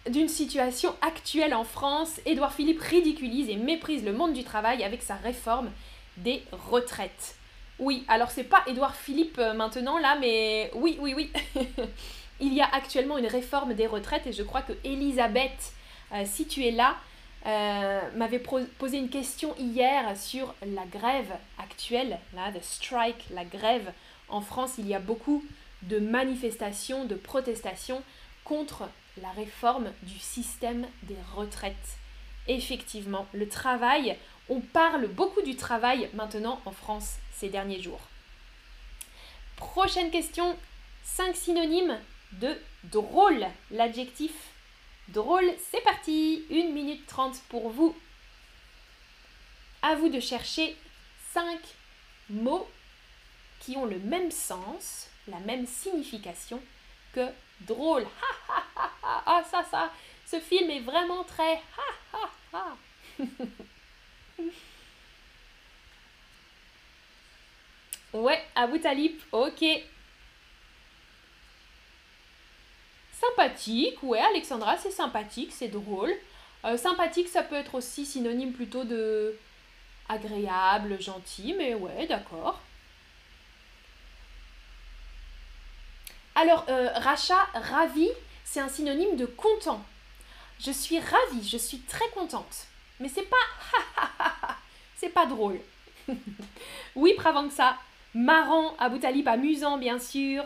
d'une 0.08 0.28
situation 0.28 0.94
actuelle 1.00 1.54
en 1.54 1.64
France. 1.64 2.20
Édouard 2.26 2.52
Philippe 2.52 2.80
ridiculise 2.80 3.48
et 3.48 3.56
méprise 3.56 4.04
le 4.04 4.12
monde 4.12 4.32
du 4.32 4.44
travail 4.44 4.84
avec 4.84 5.02
sa 5.02 5.16
réforme 5.16 5.70
des 6.16 6.42
retraites. 6.52 7.36
Oui, 7.78 8.04
alors 8.08 8.30
c'est 8.30 8.44
pas 8.44 8.62
Édouard 8.66 8.94
Philippe 8.94 9.38
euh, 9.38 9.54
maintenant 9.54 9.98
là, 9.98 10.16
mais 10.20 10.70
oui, 10.74 10.98
oui, 11.00 11.14
oui. 11.14 11.32
Il 12.40 12.52
y 12.52 12.60
a 12.60 12.68
actuellement 12.72 13.18
une 13.18 13.26
réforme 13.26 13.74
des 13.74 13.86
retraites 13.86 14.26
et 14.26 14.32
je 14.32 14.42
crois 14.42 14.62
que 14.62 14.72
Elisabeth, 14.84 15.72
euh, 16.12 16.24
si 16.26 16.46
tu 16.46 16.64
es 16.64 16.70
là, 16.70 16.96
euh, 17.46 18.00
m'avait 18.16 18.38
posé 18.78 18.98
une 18.98 19.08
question 19.08 19.54
hier 19.58 20.14
sur 20.16 20.54
la 20.66 20.84
grève 20.84 21.32
actuelle, 21.58 22.18
là, 22.34 22.52
the 22.52 22.62
strike, 22.62 23.24
la 23.30 23.44
grève. 23.44 23.92
En 24.28 24.42
France, 24.42 24.74
il 24.78 24.86
y 24.86 24.94
a 24.94 24.98
beaucoup 24.98 25.42
de 25.82 25.98
manifestations, 25.98 27.04
de 27.04 27.14
protestations 27.14 28.02
contre 28.44 28.88
la 29.20 29.30
réforme 29.30 29.92
du 30.02 30.18
système 30.18 30.86
des 31.04 31.16
retraites. 31.34 31.74
Effectivement, 32.48 33.26
le 33.32 33.48
travail, 33.48 34.16
on 34.48 34.60
parle 34.60 35.06
beaucoup 35.08 35.42
du 35.42 35.56
travail 35.56 36.08
maintenant 36.14 36.60
en 36.64 36.72
France 36.72 37.16
ces 37.32 37.48
derniers 37.48 37.80
jours. 37.80 38.00
Prochaine 39.56 40.10
question, 40.10 40.56
5 41.04 41.36
synonymes 41.36 41.98
de 42.32 42.56
drôle. 42.84 43.46
L'adjectif 43.70 44.32
drôle, 45.08 45.50
c'est 45.70 45.82
parti 45.82 46.44
1 46.50 46.72
minute 46.72 47.06
30 47.06 47.40
pour 47.48 47.68
vous. 47.70 47.94
À 49.82 49.94
vous 49.96 50.08
de 50.08 50.20
chercher 50.20 50.76
cinq 51.32 51.58
mots 52.28 52.68
qui 53.60 53.76
ont 53.76 53.86
le 53.86 53.98
même 53.98 54.30
sens, 54.30 55.09
la 55.30 55.40
même 55.40 55.66
signification 55.66 56.60
que 57.14 57.28
drôle. 57.60 58.06
ah 59.02 59.42
ça 59.50 59.64
ça, 59.70 59.90
ce 60.26 60.38
film 60.40 60.70
est 60.70 60.80
vraiment 60.80 61.24
très 61.24 61.60
ouais, 68.14 68.42
Abu 68.54 68.80
Talib, 68.80 69.18
ok. 69.32 69.64
Sympathique, 73.12 74.02
ouais, 74.02 74.20
Alexandra, 74.20 74.76
c'est 74.78 74.90
sympathique, 74.90 75.52
c'est 75.52 75.68
drôle. 75.68 76.12
Euh, 76.64 76.76
sympathique, 76.76 77.28
ça 77.28 77.42
peut 77.42 77.54
être 77.54 77.74
aussi 77.74 78.04
synonyme 78.06 78.52
plutôt 78.52 78.84
de 78.84 79.36
agréable, 80.08 81.00
gentil, 81.00 81.54
mais 81.56 81.74
ouais, 81.74 82.06
d'accord. 82.06 82.60
Alors, 86.34 86.64
euh, 86.68 86.90
Racha, 86.94 87.46
ravi, 87.54 88.08
c'est 88.44 88.60
un 88.60 88.68
synonyme 88.68 89.16
de 89.16 89.26
content. 89.26 89.82
Je 90.60 90.70
suis 90.70 90.98
ravie, 90.98 91.48
je 91.48 91.56
suis 91.56 91.78
très 91.80 92.08
contente. 92.10 92.66
Mais 92.98 93.08
c'est 93.08 93.22
pas 93.28 93.36
c'est 94.96 95.08
pas 95.08 95.26
drôle. 95.26 95.60
oui, 96.94 97.16
ça. 97.50 97.76
marrant, 98.14 98.74
Abu 98.78 99.00
Talib, 99.00 99.26
amusant 99.28 99.78
bien 99.78 99.98
sûr, 99.98 100.44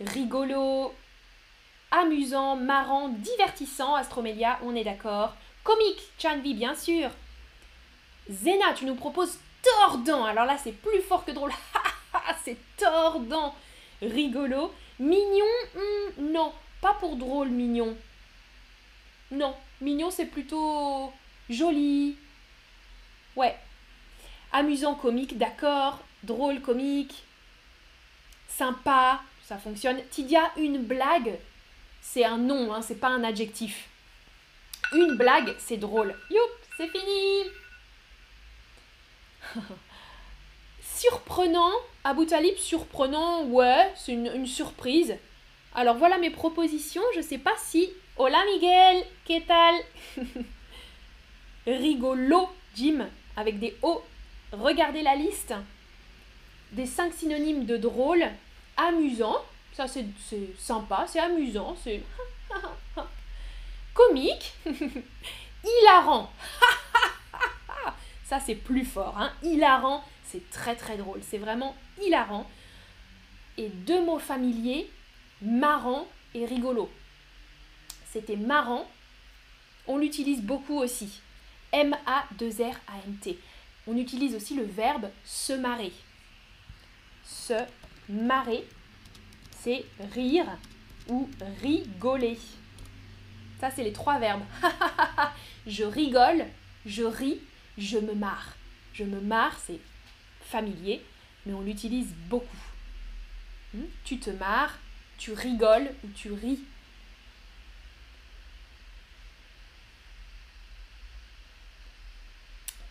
rigolo, 0.00 0.92
amusant, 1.90 2.56
marrant, 2.56 3.08
divertissant, 3.08 3.94
Astromélia, 3.94 4.58
on 4.62 4.74
est 4.74 4.84
d'accord. 4.84 5.34
Comique, 5.62 6.02
Chanvi, 6.18 6.54
bien 6.54 6.74
sûr. 6.74 7.10
Zena, 8.30 8.72
tu 8.74 8.84
nous 8.84 8.94
proposes 8.94 9.38
tordant. 9.62 10.24
Alors 10.24 10.44
là, 10.44 10.56
c'est 10.62 10.72
plus 10.72 11.00
fort 11.02 11.24
que 11.24 11.30
drôle. 11.30 11.52
c'est 12.44 12.58
tordant. 12.76 13.54
Rigolo. 14.06 14.72
Mignon, 14.98 15.44
hmm, 15.74 16.32
non, 16.32 16.52
pas 16.80 16.94
pour 16.94 17.16
drôle, 17.16 17.48
mignon. 17.48 17.96
Non, 19.30 19.54
mignon, 19.80 20.10
c'est 20.10 20.26
plutôt 20.26 21.12
joli. 21.50 22.16
Ouais. 23.36 23.56
Amusant, 24.52 24.94
comique, 24.94 25.36
d'accord. 25.36 26.04
Drôle, 26.22 26.60
comique. 26.60 27.24
Sympa, 28.48 29.20
ça 29.44 29.58
fonctionne. 29.58 30.00
Tidia, 30.10 30.52
une 30.56 30.78
blague, 30.78 31.38
c'est 32.00 32.24
un 32.24 32.38
nom, 32.38 32.72
hein, 32.72 32.82
c'est 32.82 33.00
pas 33.00 33.08
un 33.08 33.24
adjectif. 33.24 33.88
Une 34.92 35.16
blague, 35.16 35.54
c'est 35.58 35.76
drôle. 35.76 36.14
Youp, 36.30 36.50
c'est 36.76 36.88
fini. 36.88 37.50
surprenant, 41.10 41.72
Abu 42.02 42.24
Talib, 42.24 42.56
surprenant, 42.56 43.44
ouais, 43.44 43.92
c'est 43.94 44.12
une, 44.12 44.46
surprise. 44.46 45.14
Alors 45.74 45.96
voilà 45.96 46.16
mes 46.18 46.30
propositions, 46.30 47.02
je 47.14 47.20
sais 47.20 47.38
pas 47.38 47.54
si... 47.58 47.90
Hola 48.16 48.42
Miguel, 48.52 49.04
¿qué 49.24 49.42
tal? 49.42 49.74
Rigolo, 51.66 52.48
Jim, 52.74 53.06
avec 53.36 53.58
des 53.58 53.76
O. 53.82 54.02
Regardez 54.52 55.02
la 55.02 55.16
liste 55.16 55.52
des 56.72 56.86
cinq 56.86 57.12
synonymes 57.12 57.66
de 57.66 57.76
drôle. 57.76 58.24
Amusant, 58.76 59.44
ça 59.72 59.86
c'est 59.88 60.06
sympa, 60.58 61.04
c'est 61.08 61.20
amusant, 61.20 61.76
c'est... 61.82 62.02
Comique, 63.94 64.54
hilarant. 65.64 66.30
ça 68.24 68.40
c'est 68.40 68.54
plus 68.54 68.84
fort, 68.84 69.16
hein. 69.18 69.32
hilarant, 69.42 70.02
c'est 70.24 70.50
très 70.50 70.76
très 70.76 70.96
drôle, 70.96 71.20
c'est 71.22 71.38
vraiment 71.38 71.74
hilarant. 72.02 72.48
Et 73.56 73.68
deux 73.68 74.04
mots 74.04 74.18
familiers, 74.18 74.90
marrant 75.42 76.06
et 76.34 76.44
rigolo. 76.44 76.90
C'était 78.10 78.36
marrant, 78.36 78.88
on 79.86 79.98
l'utilise 79.98 80.42
beaucoup 80.42 80.78
aussi. 80.78 81.20
M-A-2-R-A-N-T. 81.72 83.38
On 83.86 83.96
utilise 83.96 84.34
aussi 84.34 84.54
le 84.54 84.64
verbe 84.64 85.10
se 85.24 85.52
marrer. 85.52 85.92
Se 87.24 87.54
marrer, 88.08 88.64
c'est 89.50 89.84
rire 90.14 90.46
ou 91.08 91.28
rigoler. 91.62 92.38
Ça, 93.60 93.70
c'est 93.70 93.84
les 93.84 93.92
trois 93.92 94.18
verbes. 94.18 94.44
je 95.66 95.84
rigole, 95.84 96.46
je 96.86 97.02
ris, 97.02 97.40
je 97.78 97.98
me 97.98 98.14
marre. 98.14 98.56
Je 98.92 99.04
me 99.04 99.20
marre, 99.20 99.58
c'est 99.66 99.80
familier, 100.44 101.02
mais 101.46 101.54
on 101.54 101.60
l'utilise 101.60 102.12
beaucoup. 102.28 102.46
Hmm? 103.72 103.84
Tu 104.04 104.18
te 104.18 104.30
marres, 104.30 104.78
tu 105.18 105.32
rigoles 105.32 105.90
ou 106.04 106.08
tu 106.14 106.32
ris. 106.32 106.60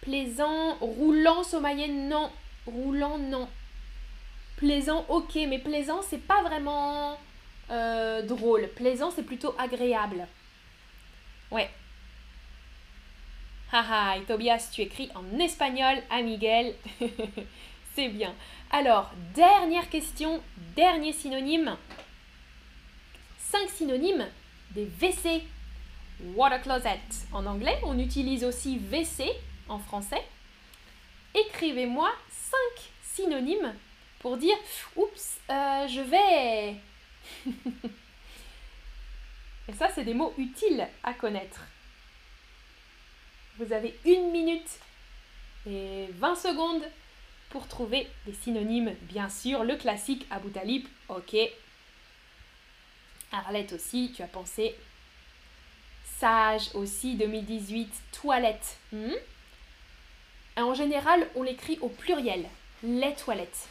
Plaisant, 0.01 0.75
roulant, 0.81 1.43
sommeillé, 1.43 1.87
non. 1.87 2.29
Roulant, 2.65 3.17
non. 3.17 3.47
Plaisant, 4.57 5.05
ok, 5.07 5.35
mais 5.47 5.59
plaisant, 5.59 6.01
c'est 6.01 6.25
pas 6.25 6.43
vraiment 6.43 7.17
euh, 7.71 8.21
drôle. 8.21 8.67
Plaisant, 8.75 9.11
c'est 9.11 9.23
plutôt 9.23 9.55
agréable. 9.57 10.27
Ouais. 11.51 11.69
Haha, 13.75 14.17
et 14.17 14.21
Tobias, 14.25 14.69
tu 14.71 14.81
écris 14.81 15.09
en 15.15 15.39
espagnol 15.39 15.97
à 16.11 16.21
Miguel. 16.21 16.75
c'est 17.95 18.09
bien. 18.09 18.35
Alors, 18.69 19.09
dernière 19.33 19.89
question, 19.89 20.43
dernier 20.75 21.11
synonyme. 21.11 21.75
Cinq 23.39 23.67
synonymes 23.71 24.27
des 24.75 24.85
WC. 24.85 25.41
Water 26.35 26.61
closet 26.61 26.99
en 27.31 27.47
anglais. 27.47 27.79
On 27.81 27.97
utilise 27.97 28.43
aussi 28.43 28.77
WC 28.77 29.31
en 29.67 29.79
français. 29.79 30.23
Écrivez-moi 31.33 32.11
cinq 32.29 32.91
synonymes 33.01 33.73
pour 34.19 34.37
dire 34.37 34.55
oups, 34.95 35.39
euh, 35.49 35.87
je 35.87 36.01
vais. 36.01 36.75
Et 39.67 39.73
ça, 39.73 39.89
c'est 39.95 40.03
des 40.03 40.13
mots 40.13 40.35
utiles 40.37 40.87
à 41.03 41.15
connaître. 41.15 41.61
Vous 43.57 43.71
avez 43.71 43.97
une 44.05 44.31
minute 44.31 44.79
et 45.69 46.07
20 46.17 46.35
secondes 46.35 46.83
pour 47.49 47.67
trouver 47.67 48.07
des 48.25 48.33
synonymes. 48.33 48.95
Bien 49.03 49.29
sûr, 49.29 49.63
le 49.63 49.75
classique 49.75 50.25
Abu 50.31 50.51
ok. 51.09 51.35
Arlette 53.31 53.73
aussi, 53.73 54.11
tu 54.15 54.23
as 54.23 54.27
pensé. 54.27 54.75
Sage 56.19 56.69
aussi, 56.73 57.15
2018, 57.15 57.93
toilette. 58.11 58.77
Hmm? 58.91 59.13
En 60.57 60.73
général, 60.73 61.27
on 61.35 61.43
l'écrit 61.43 61.77
au 61.81 61.89
pluriel, 61.89 62.47
les 62.83 63.13
toilettes. 63.13 63.67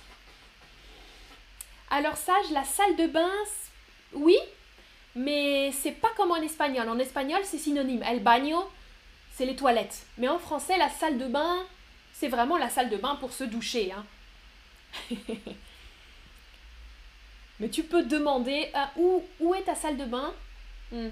Alors 1.91 2.17
sage, 2.17 2.51
la 2.53 2.65
salle 2.65 2.97
de 2.97 3.07
bain, 3.07 3.31
oui, 4.15 4.37
mais 5.15 5.71
c'est 5.73 5.93
pas 5.93 6.11
comme 6.17 6.31
en 6.31 6.37
espagnol. 6.37 6.89
En 6.89 6.99
espagnol, 6.99 7.43
c'est 7.45 7.59
synonyme. 7.59 8.03
El 8.03 8.21
baño, 8.21 8.65
c'est 9.33 9.47
les 9.47 9.57
toilettes. 9.57 10.07
Mais 10.19 10.29
en 10.29 10.39
français, 10.39 10.79
la 10.79 10.91
salle 10.91 11.19
de 11.19 11.27
bain, 11.27 11.67
c'est 12.13 12.29
vraiment 12.29 12.57
la 12.59 12.69
salle 12.69 12.91
de 12.91 12.97
bain 12.97 13.17
pour 13.17 13.33
se 13.33 13.45
doucher. 13.45 13.93
Hein. 13.93 14.05
Mais 17.61 17.69
tu 17.69 17.83
peux 17.85 18.03
demander 18.03 18.71
euh, 18.75 18.85
où, 18.97 19.25
où 19.41 19.55
est 19.55 19.63
ta 19.63 19.75
salle 19.75 19.97
de 19.97 20.05
bain? 20.05 20.35
Hmm. 20.91 21.09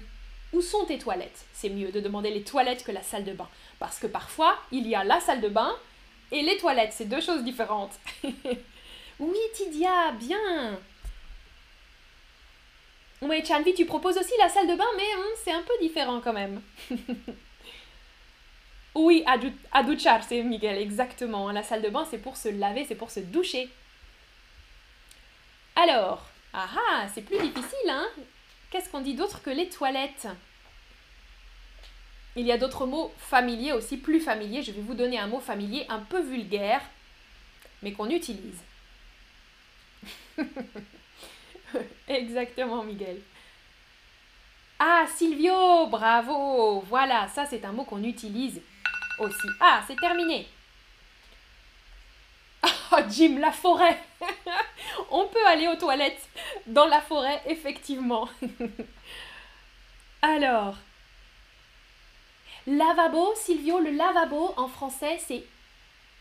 Où 0.53 0.61
sont 0.61 0.85
tes 0.85 0.97
toilettes? 0.97 1.45
C'est 1.53 1.69
mieux 1.69 1.91
de 1.91 1.99
demander 1.99 2.29
les 2.29 2.43
toilettes 2.43 2.83
que 2.83 2.91
la 2.91 3.03
salle 3.03 3.23
de 3.23 3.33
bain. 3.33 3.47
Parce 3.79 3.99
que 3.99 4.07
parfois, 4.07 4.57
il 4.71 4.87
y 4.87 4.95
a 4.95 5.03
la 5.03 5.19
salle 5.21 5.41
de 5.41 5.47
bain 5.47 5.73
et 6.31 6.41
les 6.41 6.57
toilettes. 6.57 6.93
C'est 6.93 7.05
deux 7.05 7.21
choses 7.21 7.43
différentes. 7.43 7.97
oui, 9.19 9.37
Tidia, 9.53 10.11
bien. 10.11 10.77
Oui, 13.21 13.45
Chanvi, 13.45 13.73
tu 13.73 13.85
proposes 13.85 14.17
aussi 14.17 14.33
la 14.39 14.49
salle 14.49 14.67
de 14.67 14.75
bain, 14.75 14.83
mais 14.97 15.03
hmm, 15.03 15.35
c'est 15.43 15.51
un 15.51 15.61
peu 15.61 15.73
différent 15.79 16.19
quand 16.21 16.33
même. 16.33 16.61
Oui, 18.93 19.23
à, 19.25 19.37
c'est 20.21 20.43
Miguel, 20.43 20.77
exactement. 20.77 21.51
La 21.51 21.63
salle 21.63 21.81
de 21.81 21.89
bain, 21.89 22.05
c'est 22.09 22.17
pour 22.17 22.35
se 22.35 22.49
laver, 22.49 22.85
c'est 22.85 22.95
pour 22.95 23.11
se 23.11 23.21
doucher. 23.21 23.69
Alors, 25.75 26.27
ah 26.53 26.67
ah, 26.89 27.07
c'est 27.13 27.21
plus 27.21 27.39
difficile, 27.39 27.89
hein 27.89 28.07
Qu'est-ce 28.69 28.89
qu'on 28.89 29.01
dit 29.01 29.13
d'autre 29.15 29.41
que 29.41 29.49
les 29.49 29.69
toilettes? 29.69 30.27
Il 32.35 32.45
y 32.45 32.51
a 32.51 32.57
d'autres 32.57 32.85
mots 32.85 33.13
familiers 33.17 33.73
aussi, 33.73 33.97
plus 33.97 34.19
familiers. 34.21 34.61
Je 34.61 34.71
vais 34.71 34.81
vous 34.81 34.93
donner 34.93 35.19
un 35.19 35.27
mot 35.27 35.39
familier 35.39 35.85
un 35.89 35.99
peu 35.99 36.21
vulgaire, 36.21 36.81
mais 37.81 37.93
qu'on 37.93 38.09
utilise. 38.09 38.59
Exactement, 42.07 42.83
Miguel. 42.83 43.21
Ah, 44.79 45.05
Silvio, 45.15 45.87
bravo 45.87 46.81
Voilà, 46.87 47.27
ça 47.27 47.45
c'est 47.45 47.63
un 47.65 47.71
mot 47.71 47.83
qu'on 47.83 48.03
utilise 48.03 48.61
Ah, 49.59 49.83
c'est 49.87 49.99
terminé. 49.99 50.47
Ah, 52.93 53.07
Jim, 53.09 53.37
la 53.39 53.53
forêt. 53.53 53.97
On 55.11 55.25
peut 55.25 55.47
aller 55.47 55.67
aux 55.69 55.77
toilettes 55.77 56.27
dans 56.67 56.87
la 56.87 56.99
forêt, 56.99 57.41
effectivement. 57.45 58.27
Alors, 60.21 60.75
lavabo, 62.67 63.33
Silvio, 63.35 63.79
le 63.79 63.91
lavabo 63.91 64.53
en 64.57 64.67
français, 64.67 65.19
c'est 65.25 65.45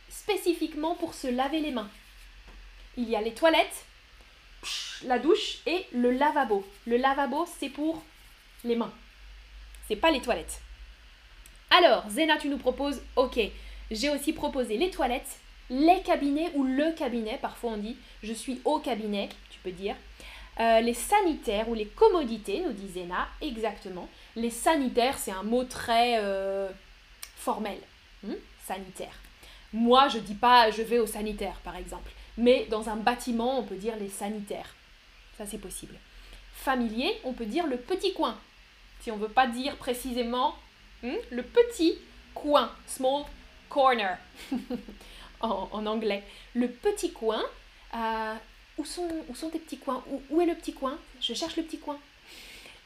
spécifiquement 0.09 0.95
pour 0.95 1.13
se 1.13 1.27
laver 1.27 1.59
les 1.59 1.73
mains. 1.73 1.91
Il 2.97 3.09
y 3.09 3.17
a 3.17 3.21
les 3.21 3.35
toilettes, 3.35 3.85
la 5.03 5.19
douche 5.19 5.59
et 5.67 5.87
le 5.93 6.13
lavabo. 6.13 6.65
Le 6.87 6.99
lavabo, 6.99 7.47
c'est 7.59 7.69
pour 7.69 8.05
les 8.63 8.77
mains. 8.77 8.93
C'est 9.89 9.97
pas 9.97 10.13
les 10.13 10.23
toilettes. 10.23 10.61
Alors, 11.71 12.05
Zena, 12.11 12.37
tu 12.37 12.49
nous 12.49 12.59
proposes, 12.59 13.01
ok, 13.17 13.39
j'ai 13.91 14.11
aussi 14.11 14.33
proposé 14.33 14.77
les 14.77 14.91
toilettes, 14.91 15.39
les 15.71 16.03
cabinets 16.03 16.51
ou 16.55 16.65
le 16.65 16.93
cabinet, 16.93 17.39
parfois 17.41 17.73
on 17.73 17.77
dit 17.77 17.97
je 18.23 18.33
suis 18.33 18.61
au 18.65 18.81
cabinet, 18.81 19.29
tu 19.51 19.61
peux 19.61 19.71
dire. 19.71 19.95
Euh, 20.59 20.81
les 20.81 20.95
sanitaires 20.95 21.69
ou 21.69 21.75
les 21.75 21.87
commodités, 21.87 22.61
nous 22.61 22.73
dit 22.73 22.89
Zena, 22.89 23.29
exactement. 23.41 24.09
Les 24.37 24.51
sanitaires, 24.51 25.17
c'est 25.17 25.31
un 25.31 25.45
mot 25.45 25.65
très 25.65 26.19
euh, 26.19 26.69
formel. 27.37 27.79
Hmm, 28.23 28.35
sanitaire. 28.67 29.15
Moi, 29.73 30.09
je 30.09 30.19
dis 30.19 30.35
pas 30.35 30.71
je 30.71 30.83
vais 30.83 30.99
au 30.99 31.07
sanitaire, 31.07 31.61
par 31.65 31.77
exemple. 31.77 32.11
Mais 32.37 32.67
dans 32.69 32.91
un 32.91 32.97
bâtiment, 32.97 33.61
on 33.61 33.63
peut 33.63 33.77
dire 33.77 33.97
les 33.97 34.09
sanitaires. 34.09 34.75
Ça, 35.39 35.47
c'est 35.47 35.59
possible. 35.59 35.95
Familier, 36.53 37.19
on 37.25 37.33
peut 37.33 37.47
dire 37.47 37.67
le 37.67 37.77
petit 37.77 38.13
coin. 38.13 38.37
Si 39.01 39.11
on 39.11 39.17
veut 39.17 39.29
pas 39.29 39.47
dire 39.47 39.77
précisément 39.77 40.55
hmm, 41.03 41.17
le 41.31 41.43
petit 41.43 41.99
coin, 42.35 42.71
small 42.87 43.25
corner 43.69 44.19
en, 45.41 45.87
anglais. 45.87 46.25
Le 46.55 46.69
petit 46.69 47.13
coin, 47.13 47.43
euh, 47.95 48.35
où, 48.79 48.85
sont, 48.85 49.09
où 49.29 49.51
tes 49.51 49.59
petits 49.59 49.79
coins? 49.79 50.03
Où, 50.09 50.23
où 50.31 50.41
est 50.41 50.47
le 50.47 50.55
petit 50.55 50.75
coin? 50.75 50.99
Je 51.21 51.35
cherche 51.35 51.57
le 51.57 51.63
petit 51.63 51.79
coin. 51.79 51.99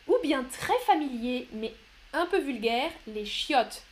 Ou 0.07 0.15
bien 0.23 0.45
très 0.45 0.79
familier, 0.87 1.49
mais 1.53 1.75
un 2.13 2.27
peu 2.27 2.39
vulgaire, 2.39 2.91
les 3.07 3.25
chiottes. 3.25 3.83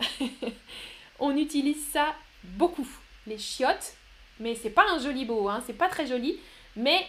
on 1.18 1.36
utilise 1.36 1.84
ça 1.92 2.14
beaucoup, 2.44 2.88
les 3.26 3.38
chiottes, 3.38 3.94
mais 4.40 4.54
c'est 4.54 4.70
pas 4.70 4.86
un 4.90 4.98
joli 4.98 5.24
beau, 5.24 5.48
hein, 5.48 5.62
c'est 5.66 5.72
pas 5.72 5.88
très 5.88 6.06
joli, 6.06 6.38
mais 6.76 7.06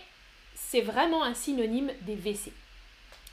c'est 0.56 0.82
vraiment 0.82 1.24
un 1.24 1.34
synonyme 1.34 1.92
des 2.02 2.16
WC. 2.16 2.52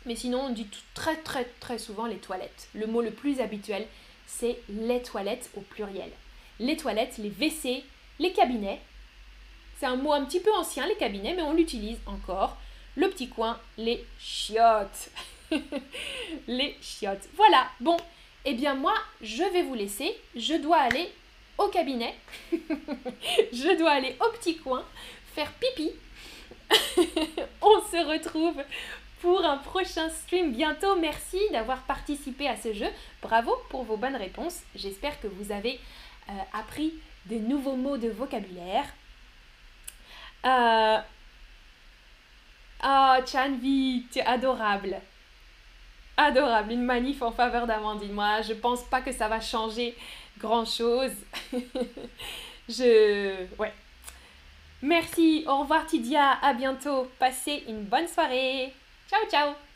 Mais 0.07 0.17
sinon, 0.17 0.47
on 0.47 0.51
dit 0.51 0.67
très 0.95 1.17
très 1.17 1.45
très 1.61 1.79
souvent 1.79 2.07
les 2.07 2.17
toilettes. 2.17 2.69
Le 2.75 2.87
mot 2.87 3.03
le 3.03 3.11
plus 3.11 3.41
habituel, 3.41 3.87
c'est 4.27 4.59
les 4.69 5.03
toilettes 5.03 5.51
au 5.57 5.61
pluriel. 5.61 6.11
Les 6.59 6.77
toilettes, 6.77 7.19
les 7.19 7.31
WC, 7.31 7.85
les 8.19 8.33
cabinets. 8.33 8.81
C'est 9.79 9.87
un 9.87 9.97
mot 9.97 10.13
un 10.13 10.25
petit 10.25 10.41
peu 10.41 10.53
ancien, 10.55 10.87
les 10.87 10.97
cabinets, 10.97 11.35
mais 11.35 11.43
on 11.43 11.55
l'utilise 11.55 11.99
encore. 12.07 12.57
Le 12.97 13.09
petit 13.09 13.29
coin, 13.29 13.59
les 13.79 14.05
chiottes. 14.19 15.11
les 16.49 16.77
chiottes. 16.81 17.29
Voilà, 17.35 17.69
bon, 17.81 17.97
eh 18.45 18.55
bien 18.55 18.75
moi, 18.75 18.95
je 19.23 19.43
vais 19.43 19.63
vous 19.63 19.75
laisser. 19.75 20.17
Je 20.37 20.55
dois 20.55 20.79
aller 20.79 21.11
au 21.59 21.69
cabinet. 21.69 22.15
je 22.53 23.79
dois 23.79 23.93
aller 23.93 24.17
au 24.21 24.31
petit 24.39 24.57
coin, 24.57 24.85
faire 25.35 25.53
pipi. 25.55 25.93
on 27.63 27.81
se 27.91 28.07
retrouve 28.07 28.63
pour 29.21 29.45
un 29.45 29.59
prochain 29.59 30.09
stream 30.09 30.53
bientôt. 30.53 30.97
Merci 30.97 31.39
d'avoir 31.53 31.83
participé 31.83 32.49
à 32.49 32.57
ce 32.57 32.73
jeu. 32.73 32.89
Bravo 33.23 33.55
pour 33.69 33.85
vos 33.85 33.97
bonnes 33.97 34.17
réponses. 34.17 34.61
J'espère 34.75 35.21
que 35.21 35.27
vous 35.27 35.53
avez 35.53 35.79
euh, 36.29 36.33
appris 36.53 36.95
de 37.27 37.37
nouveaux 37.37 37.77
mots 37.77 37.97
de 37.97 38.09
vocabulaire. 38.09 38.87
Euh... 40.45 40.99
Oh, 42.83 43.17
Chanvi, 43.27 44.07
tu 44.11 44.21
es 44.21 44.25
adorable. 44.25 44.97
Adorable, 46.17 46.73
une 46.73 46.85
manif 46.85 47.21
en 47.21 47.31
faveur 47.31 47.67
d'Amandine. 47.67 48.13
Moi, 48.13 48.41
je 48.43 48.55
pense 48.55 48.83
pas 48.85 49.03
que 49.03 49.13
ça 49.13 49.29
va 49.29 49.41
changer 49.41 49.95
grand 50.39 50.65
chose. 50.65 51.13
je. 52.69 53.47
Ouais. 53.59 53.73
Merci, 54.83 55.45
au 55.47 55.59
revoir 55.59 55.87
Tidia, 55.87 56.39
à 56.43 56.55
bientôt. 56.55 57.07
Passez 57.19 57.65
une 57.69 57.85
bonne 57.85 58.09
soirée. 58.09 58.73
Ciao, 59.11 59.27
ciao 59.27 59.70